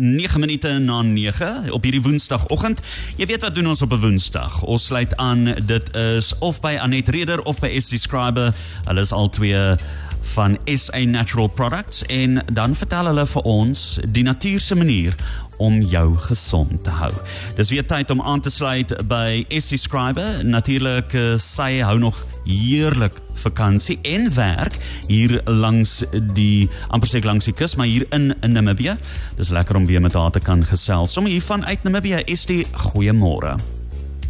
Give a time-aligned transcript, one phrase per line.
[0.00, 2.80] 9 minute na 9 op hierdie woensdagoggend.
[3.16, 4.62] Jy weet wat doen ons op 'n woensdag?
[4.62, 8.54] Ons sluit aan dit is of by Anet Reder of by SC Scriber.
[8.84, 9.74] Hulle is al twee
[10.20, 15.14] van SA Natural Products en dan vertel hulle vir ons die natuurlike manier
[15.58, 17.12] om jou gesond te hou.
[17.56, 20.44] Dis weer tyd om aan te sluit by SC Scriber.
[20.44, 26.02] Natuurlik uh, sy hou nog heerlik vakansie en werk hier langs
[26.34, 28.96] die amper sê langs die kus maar hier in, in Namibië.
[29.36, 31.12] Dis lekker om weer met haar te kan gesels.
[31.12, 33.58] Sommige hier van uit Namibië die goeiemôre.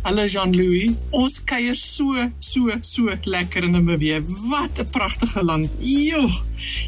[0.08, 0.94] Hallo Jean-Louis.
[1.12, 4.22] Ons kuier so so so lekker in Namibië.
[4.48, 5.68] Wat 'n pragtige land.
[5.80, 6.28] Jo.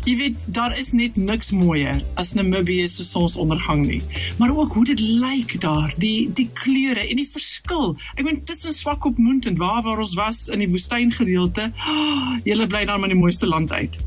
[0.04, 4.02] Jy weet, daar is net niks mooier as Namibië se sonsondergang nie.
[4.38, 7.96] Maar ook hoe dit lyk daar, die die kleure en die verskil.
[8.14, 11.72] Ek meen tussen Swakopmund en waar waar ons was in die woestyngedeelte.
[11.88, 13.98] Oh, Julle bly daar maar die mooiste land uit.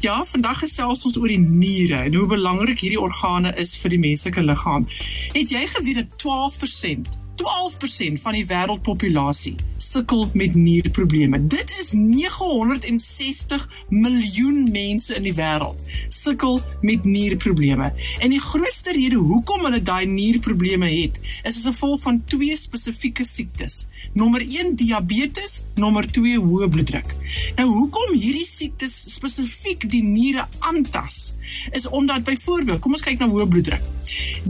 [0.00, 3.98] Ja, vandag gesels ons oor die niere en hoe belangrik hierdie organe is vir die
[3.98, 4.88] menslike liggaam.
[5.32, 9.56] Het jy geweet dat 12% 12% van die wêreldpopulasie
[9.94, 11.46] sukkel met nierprobleme.
[11.46, 15.78] Dit is 960 miljoen mense in die wêreld
[16.24, 17.92] sukkel met nierprobleme.
[18.18, 23.26] En die grootste rede hoekom hulle daai nierprobleme het, is as gevolg van twee spesifieke
[23.28, 23.84] siektes.
[24.14, 27.14] Nommer 1 diabetes, nommer 2 hoë bloeddruk.
[27.58, 31.34] Nou hoekom hierdie siektes spesifiek die niere aantas,
[31.76, 33.92] is omdat byvoorbeeld, kom ons kyk na hoë bloeddruk.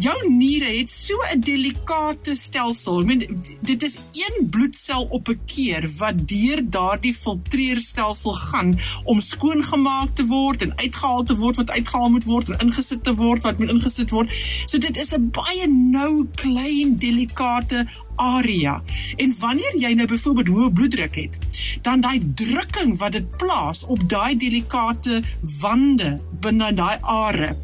[0.00, 3.00] Jou niere het so 'n delikate stelsel.
[3.00, 9.20] Ek meen dit is een bloedsel op 'n keer wat deur daardie filtreerstelsel gaan om
[9.20, 13.42] skoongemaak te word en uitgehaal te word wat uitgehaal moet word en ingesit te word
[13.42, 14.32] wat moet ingesit word.
[14.66, 18.82] So dit is 'n baie nou klein delikate area.
[19.16, 21.38] En wanneer jy nou byvoorbeeld hoë bloeddruk het,
[21.82, 25.22] dan daai drukking wat dit plaas op daai delikate
[25.60, 27.54] wande binne daai are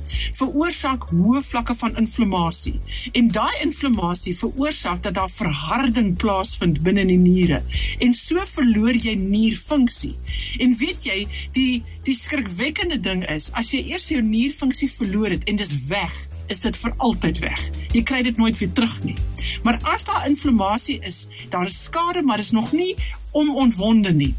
[0.41, 2.77] veroorsaak hoë vlakke van inflammasie.
[3.13, 7.63] En daai inflammasie veroorsaak dat daar verharding plaasvind binne in die niere
[7.99, 10.15] en so verloor jy nierfunksie.
[10.59, 11.25] En weet jy,
[11.57, 16.15] die die skrikwekkende ding is as jy eers jou nierfunksie verloor het en dis weg,
[16.51, 17.61] is dit vir altyd weg.
[17.95, 19.17] Jy kry dit nooit weer terug nie.
[19.63, 22.95] Maar as daar inflammasie is, daar is skade, maar is nog nie
[23.33, 24.35] onontwonde nie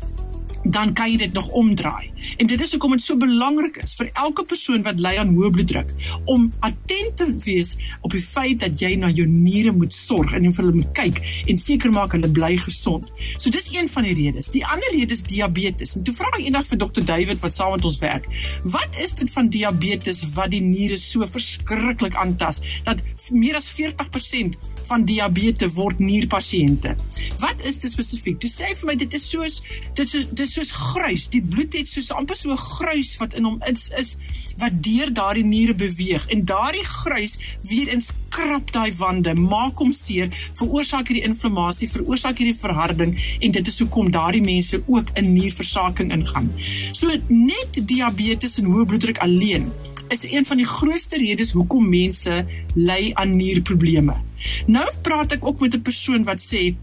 [0.63, 2.10] dan kan jy dit nog omdraai.
[2.37, 5.51] En dit is hoekom dit so belangrik is vir elke persoon wat ly aan hoë
[5.55, 5.91] bloeddruk
[6.31, 10.47] om attent te wees op die feit dat jy na jou niere moet sorg en
[10.49, 11.21] vir hulle moet kyk
[11.51, 13.09] en seker maak hulle bly gesond.
[13.37, 14.51] So dis een van die redes.
[14.53, 15.95] Die ander rede is diabetes.
[15.97, 18.27] En toe vra ek eendag vir dokter David wat saam met ons werk,
[18.63, 24.57] wat is dit van diabetes wat die niere so verskriklik aantas dat meer as 40%
[24.89, 26.95] van diabetes word nierpasiënte.
[27.39, 28.39] Wat is dit spesifiek?
[28.41, 29.61] Jy sê vir my dit is soos
[29.97, 31.27] dit is dit is soos grys.
[31.31, 34.15] Die bloed het soos amper so grys wat in hom is is
[34.61, 39.91] wat deur daardie niere beweeg en daardie grys weer in skrap daai wande, maak hom
[39.95, 40.29] seer,
[40.59, 46.11] veroorsaak hierdie inflammasie, veroorsaak hierdie verharding en dit is hoekom daardie mense ook in nierversaking
[46.15, 46.51] ingaan.
[46.97, 49.71] So net diabetes en hoë bloeddruk alleen
[50.11, 52.41] is een van die grootste redes hoekom mense
[52.75, 54.17] ly aan nierprobleme.
[54.67, 56.75] Nou praat ek ook met 'n persoon wat sê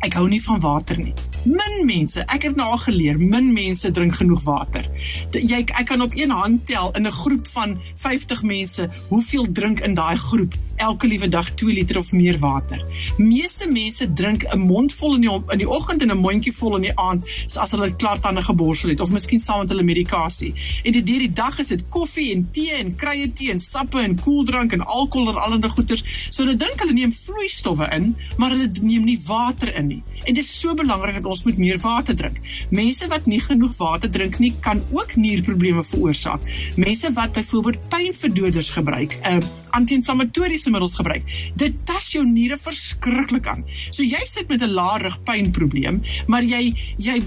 [0.00, 1.14] ek hou nie van water nie.
[1.42, 4.86] Min mense, ek het nou al geleer, min mense drink genoeg water.
[5.34, 9.80] Jy ek kan op een hand tel in 'n groep van 50 mense hoeveel drink
[9.80, 12.82] in daai groep elke liewe dag 2 liter of meer water.
[13.16, 16.76] Meeste mense drink 'n mond vol in die in die oggend en 'n mondjie vol
[16.76, 17.24] in die aand
[17.56, 20.54] as hulle klaar tande geborsel het of miskien saam met hulle medikasie.
[20.82, 24.00] En dit deur die dag is dit koffie en tee en krye tee en sappe
[24.00, 26.04] en koeldrank en alkohol en allerlei goeters.
[26.30, 30.02] So hulle dink hulle neem vloeistowwe in, maar hulle neem nie water in nie.
[30.24, 32.38] En dit is so belangrik dat ons moet meer water drink.
[32.70, 36.40] Mense wat nie genoeg water drink nie, kan ook nierprobleme veroorsaak.
[36.76, 39.38] Mense wat byvoorbeeld pynverdoders gebruik, uh,
[39.76, 41.26] anti-inflammatoriese middels gebruik,
[41.58, 43.64] dit tas jou niere verskriklik aan.
[43.90, 47.18] So jy sit met 'n laarigpynprobleem, maar jy jy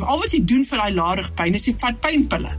[0.00, 2.52] al wat jy doen vir daai laarigpyn is jy vat pynpille.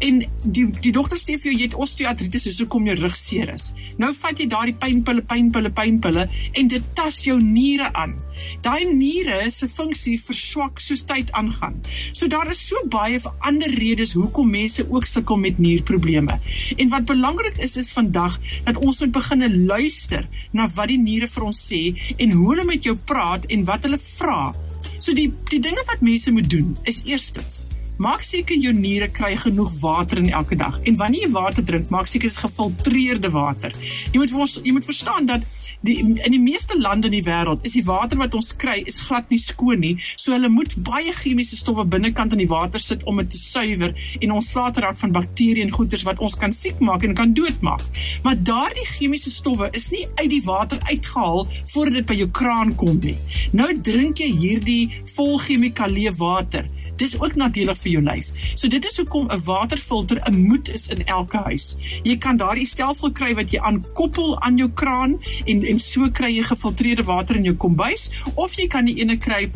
[0.00, 3.54] En die die dokter sê vir jou jy het osteoartritis, dis hoekom jou rug seer
[3.54, 3.72] is.
[3.98, 8.14] Nou vat jy daardie pynpille, pynpille, pynpille en dit tas jou niere aan.
[8.64, 11.80] Daai niere se funksie verswak soos tyd aangaan.
[12.12, 16.38] So daar is so baie ander redes hoekom mense ook sukkel met nierprobleme.
[16.76, 21.28] En wat belangrik is is vandag dat ons moet begin luister na wat die niere
[21.28, 21.82] vir ons sê
[22.16, 24.54] en hoe hulle met jou praat en wat hulle vra.
[24.98, 27.67] So die die dinge wat mense moet doen is eerstens
[27.98, 30.78] maak seker jou niere kry genoeg water in elke dag.
[30.86, 33.74] En wanneer jy water drink, maak seker dit is gefiltreerde water.
[34.12, 35.46] Jy moet ons jy moet verstaan dat
[35.86, 38.98] die in die meeste lande in die wêreld is die water wat ons kry is
[39.06, 39.94] glad nie skoon nie.
[40.16, 43.94] So hulle moet baie chemiese stowwe binnekant in die water sit om dit te suiwer
[44.20, 47.34] en ons slaat raak van bakterieë en goeters wat ons kan siek maak en kan
[47.34, 47.84] doodmaak.
[48.26, 52.74] Maar daardie chemiese stowwe is nie uit die water uitgehaal voordat dit by jou kraan
[52.78, 53.18] kom nie.
[53.54, 54.82] Nou drink jy hierdie
[55.14, 56.66] vol chemikalieë water
[56.98, 58.30] dis ook nadelig vir jou lyf.
[58.54, 61.76] So dit is hoekom 'n waterfilter 'n moet is in elke huis.
[62.02, 66.30] Jy kan daardie stelsel kry wat jy aankoppel aan jou kraan en en so kry
[66.36, 69.50] jy gefiltreerde water in jou kombuis of jy kan die ene kry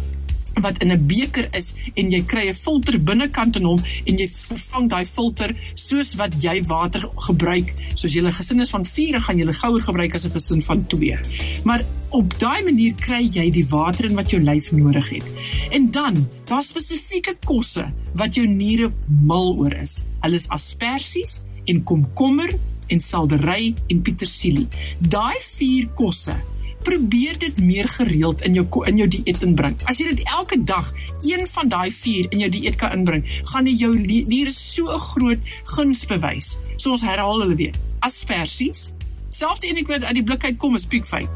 [0.60, 4.28] wat in 'n beker is en jy kry 'n filter binnekant in hom en jy
[4.28, 7.74] vervang daai filter soos wat jy water gebruik.
[7.94, 11.18] Soos julle gesin is van 4, gaan julle gouer gebruik as 'n gesin van 2.
[11.64, 15.24] Maar op daai manier kry jy die water in wat jou lyf nodig het.
[15.70, 20.04] En dan, daar spesifieke kosse wat jou niere mal oor is.
[20.20, 22.58] Hulle is asperges en komkommer
[22.88, 24.68] en seldery en petersilie.
[24.98, 26.36] Daai vier kosse
[26.82, 29.76] probeer dit meer gereeld in jou in jou dieet inbring.
[29.90, 30.92] As jy dit elke dag
[31.22, 35.00] een van daai 4 in jou dieet kan inbring, gaan dit jou niere so 'n
[35.00, 36.58] groot guns bewys.
[36.76, 37.74] So ons herhaal hulle weer.
[38.00, 38.94] Asperges,
[39.30, 41.28] selfs die een wat uit die blik uit kom is piekfyn.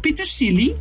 [0.00, 0.74] Petersilie,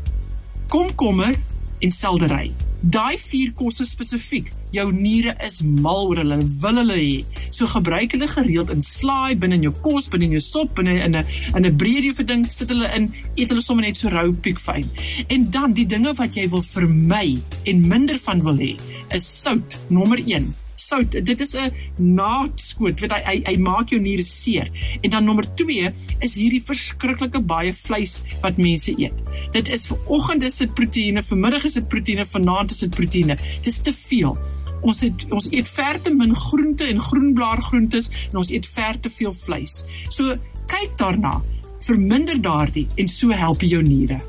[0.67, 1.35] komkommer
[1.79, 2.66] en seldery.
[2.81, 7.45] Daai 4 kosse spesifiek jou niere is mal oor hulle wil hulle hê.
[7.49, 10.99] So gebruik hulle gereeld in slaai binne in jou kos, binne in jou sop, binne
[11.05, 11.25] in 'n
[11.55, 14.85] in 'n breedie vir ding sit hulle in, eet hulle sommer net so rou piekfyn.
[15.29, 18.77] En dan die dinge wat jy wil vermy en minder van wil hê,
[19.09, 20.53] is sout nommer 1
[20.87, 21.17] sout.
[21.25, 24.69] Dit is 'n naadskoot, weet hy, hy hy maak jou niere seer.
[25.01, 29.13] En dan nommer 2 is hierdie verskriklike baie vleis wat mense eet.
[29.51, 32.95] Dit is vir oggend is dit proteïene, vir middag is dit proteïene, vanaand is dit
[32.95, 33.37] proteïene.
[33.61, 34.37] Dit is te veel.
[34.81, 39.09] Ons het ons eet ver te min groente en groenblaargroentes en ons eet ver te
[39.09, 39.83] veel vleis.
[40.09, 40.37] So
[40.67, 41.41] kyk daarna,
[41.87, 44.19] verminder daardie en so help jy jou niere.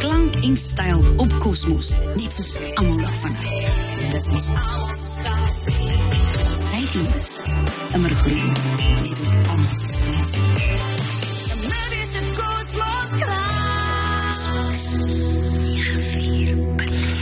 [0.00, 3.40] Klank en styl op Kosmos, net soos almal daarvan.
[4.10, 4.79] Dis ons alstasie.
[6.90, 7.40] Dus,
[7.94, 8.52] immer groen,
[9.02, 9.20] net
[9.50, 10.40] ons stasie.
[11.68, 13.12] Maybe it's a Kosmos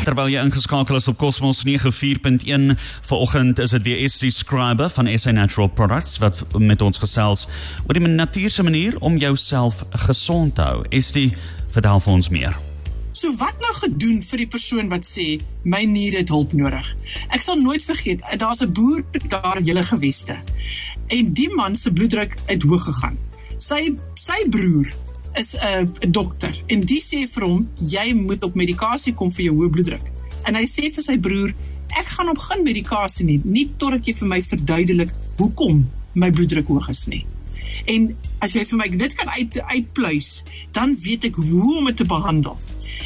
[0.04, 2.78] Terwyl jy ingeskakel is op Cosmos 94.1
[3.10, 7.44] vanoggend is dit weer SC Scriber van SA Natural Products wat met ons gesels
[7.84, 10.80] oor die natuurlike manier om jouself gesond te hou.
[10.88, 11.28] SC
[11.76, 12.67] vertel vir ons meer.
[13.18, 16.86] So wat nou gedoen vir die persoon wat sê my niere het hulp nodig?
[17.34, 20.36] Ek sal nooit vergeet, daar's 'n boer daar in julle geweste.
[21.08, 23.18] En die man se bloeddruk het hoog gegaan.
[23.58, 24.94] Sy sy broer
[25.34, 29.44] is 'n uh, dokter en die sê vir hom jy moet op medikasie kom vir
[29.44, 30.06] jou hoë bloeddruk.
[30.46, 31.54] En hy sê vir sy broer
[31.98, 36.66] ek gaan op geen medikasie nie, nie totdat jy vir my verduidelik hoekom my bloeddruk
[36.66, 37.26] hoog is nie.
[37.86, 41.96] En as jy vir my dit kan uit uitpluis, dan weet ek hoe om dit
[41.96, 42.56] te behandel.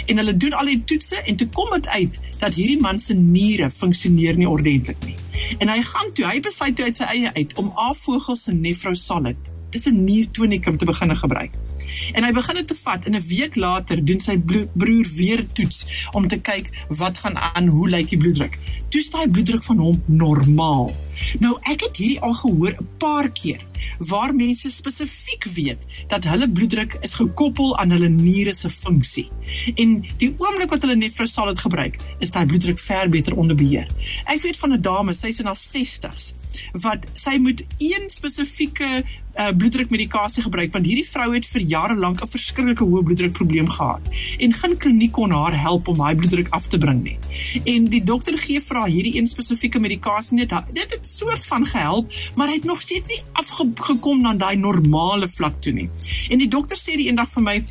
[0.06, 3.14] En hulle doen al die toetse en toe kom dit uit dat hierdie man se
[3.14, 5.16] niere funksioneer nie ordentlik nie.
[5.58, 9.36] En hy gaan toe, hy besluit toe uit sy eie uit om Avogel se Nefrosalid,
[9.70, 11.52] dis 'n niertonikum te begin gebruik.
[12.12, 14.36] En hy begin dit te vat en 'n week later doen sy
[14.74, 18.58] broer weer toets om te kyk wat gaan aan, hoe lyk die bloeddruk.
[18.88, 20.94] Toe staan die bloeddruk van hom normaal.
[21.38, 23.60] Nou ek het hierdie al gehoor 'n paar keer
[23.98, 25.78] waar mense spesifiek weet
[26.08, 29.28] dat hulle bloeddruk is gekoppel aan hulle niere se funksie.
[29.74, 33.86] En die oomblik wat hulle nefrosalid gebruik, is daai bloeddruk ver beter onder beheer.
[34.24, 36.34] Ek weet van 'n dame, sy's in haar 60s,
[36.72, 39.02] wat sy moet een spesifieke
[39.36, 44.00] uh, bloeddrukmedikasie gebruik want hierdie vrou het vir jare lank 'n verskriklike hoë bloeddrukprobleem gehad
[44.38, 47.18] en geen kliniek kon haar help om haar bloeddruk af te bring nie.
[47.64, 51.66] En die dokter gee vir haar hierdie een spesifieke medikasie net dit het soort van
[51.66, 55.88] gehelp, maar hy het nog steeds nie afgekom na daai normale vlak toe nie.
[56.30, 57.64] En die dokter sê die eendag vir my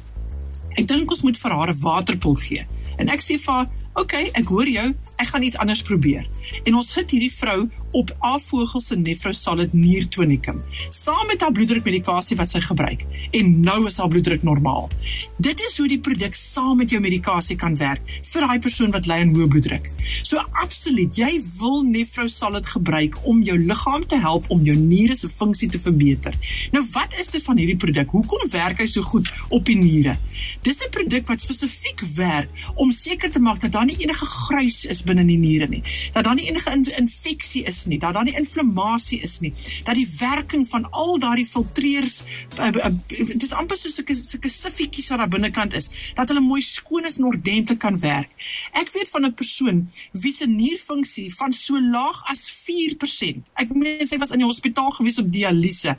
[0.77, 2.65] ek dink ons moet vir haar 'n waterpil gee.
[2.97, 4.93] En ek sê vir haar, "Oké, okay, ek hoor jou.
[5.17, 6.25] Ek gaan iets anders probeer."
[6.63, 12.53] En ons sit hierdie vrou op Avogel se Nefrosalid niertonikum saam met haar bloeddrukmedikasie wat
[12.53, 13.03] sy gebruik
[13.35, 14.89] en nou is haar bloeddruk normaal.
[15.37, 19.09] Dit is hoe die produk saam met jou medikasie kan werk vir daai persoon wat
[19.09, 19.89] ly aan hoë bloeddruk.
[20.23, 25.29] So absoluut, jy wil Nefrosalid gebruik om jou liggaam te help om jou niere se
[25.29, 26.37] funksie te verbeter.
[26.71, 28.11] Nou wat is dit van hierdie produk?
[28.15, 30.17] Hoekom werk hy so goed op die niere?
[30.63, 34.85] Dis 'n produk wat spesifiek werk om seker te maak dat daar nie enige gruis
[34.85, 35.83] is binne die niere nie.
[36.13, 39.53] Dat daar nie enige in, infeksie is nie, dat daar nie inflammasie is nie,
[39.85, 42.21] dat die werking van al daardie filtreers
[42.59, 46.43] uh, uh, dit is amper soos 'n sulke siffietjies wat daar binnekant is, dat hulle
[46.43, 48.31] mooi skoon is en ordentlik kan werk.
[48.73, 53.51] Ek weet van 'n persoon wie se nierfunksie van so laag as 4%.
[53.55, 55.97] Ek meen sy was in die hospitaal gewees op dialyse,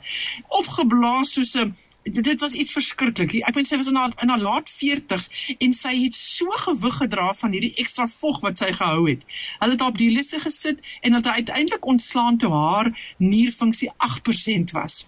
[0.49, 3.33] opgeblaas soos 'n dit was iets verskriklik.
[3.47, 6.97] Ek meen sy was in haar in haar laat 40s en sy het so gewig
[6.99, 9.23] gedra van hierdie ekstra vog wat sy gehou het.
[9.59, 15.07] Hulle het op die lisse gesit en het uiteindelik ontslaan toe haar nierfunksie 8% was.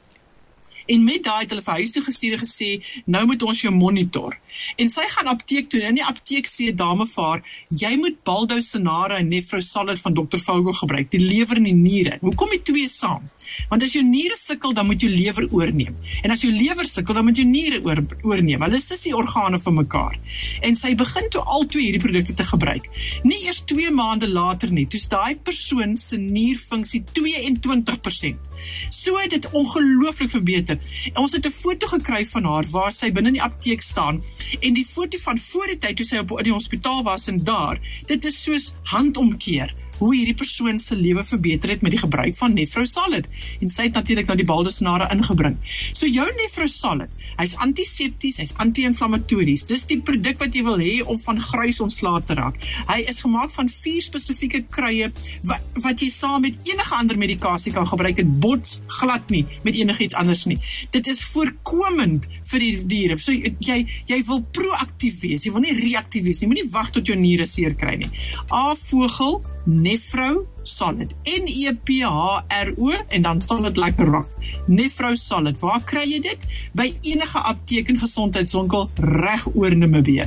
[0.86, 2.70] En met daai het hulle vir huis toe gestuur en gesê,
[3.06, 4.38] "Nou moet ons jou monitor."
[4.76, 7.96] En sy gaan apteek toe en in die apteek sê 'n dame vir haar, "Jy
[7.98, 10.38] moet Baldosinara en Nefrosalid van Dr.
[10.38, 13.30] Vogel gebruik, die lewer en die niere." Hoekom die twee saam?
[13.70, 15.96] Want as jou niere sukkel, dan moet jou lewer oorneem.
[16.22, 18.62] En as jou lewer sukkel, dan moet jou niere oor, oorneem.
[18.62, 20.18] Hulle is die organe van mekaar.
[20.62, 22.90] En sy begin toe al twee hierdie produkte te gebruik.
[23.24, 28.54] Nie eers 2 maande later nie, toe's daai persoon se nierfunksie 22%.
[28.90, 30.80] So het dit ongelooflik verbeter.
[31.14, 34.24] En ons het 'n foto gekry van haar waar sy binne in die apteek staan
[34.60, 37.44] en die foto van voor die tyd toe sy op in die hospitaal was en
[37.44, 42.36] daar, dit is soos handomkeer hoe hierdie persoon se lewe verbeter het met die gebruik
[42.40, 43.28] van Nefrosalid
[43.62, 45.58] en sy het natuurlik nou die baldosnare ingebring.
[45.94, 49.66] So jou Nefrosalid, hy's antisepties, hy's anti-inflammatories.
[49.70, 52.60] Dis die produk wat jy wil hê om van gruis ontslae te raak.
[52.90, 55.12] Hy is gemaak van vier spesifieke kruie
[55.48, 58.20] wat, wat jy saam met enige ander medikasie kan gebruik.
[58.20, 60.60] Dit bots glad nie met enigiets anders nie.
[60.96, 63.20] Dit is voorkomend vir die diere.
[63.22, 65.46] So jy jy wil proaktief wees.
[65.46, 66.52] Jy wil nie reaktief wees nie.
[66.52, 68.12] Moenie wag tot jou niere seer kry nie.
[68.54, 69.42] A vogel
[69.86, 71.14] Nefro Solid.
[71.30, 74.30] N E P H R O en dan sal dit lekker raak.
[74.66, 75.60] Nefro Solid.
[75.62, 76.48] Waar kry jy dit?
[76.74, 78.90] By enige apteek en gesondheidswinkel
[79.22, 80.26] reg oor Namibië.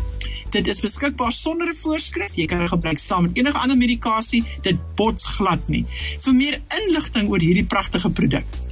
[0.55, 2.39] Dit is beskikbaar sonder 'n voorskrif.
[2.39, 4.45] Jy kan dit gebruik saam met enige ander medikasie.
[4.63, 5.85] Dit bots glad nie.
[6.21, 8.68] Vir meer inligting oor hierdie pragtige produk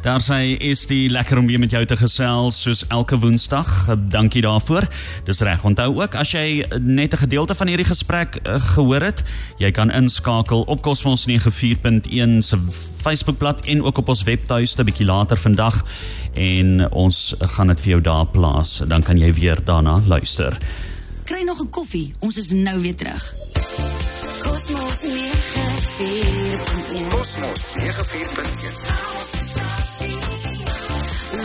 [0.03, 3.97] Daar sê is die lekker om weer met jou te gesels soos elke Woensdag.
[3.99, 4.87] Dankie daarvoor.
[5.27, 5.65] Dis reg.
[5.67, 9.23] Onthou ook as jy net 'n gedeelte van hierdie gesprek uh, gehoor het,
[9.59, 12.59] jy kan inskakel op Cosmos 94.1 se
[13.01, 15.83] Facebookblad en ook op ons webtuiste 'n bietjie later vandag
[16.35, 18.83] en ons gaan dit vir jou daar plaas.
[18.87, 20.59] Dan kan jy weer daarna luister.
[21.25, 22.15] Kry nog 'n koffie.
[22.19, 23.35] Ons is nou weer terug.
[24.55, 27.11] Kosmos 94.1.
[27.11, 28.87] Kosmos 94.1.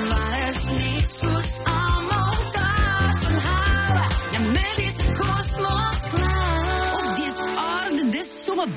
[0.09, 4.07] Maar is nie soos almal daar van haar.
[4.31, 6.93] Nou met is Kosmos klaar.
[6.93, 8.73] Op die aarde dis so 'n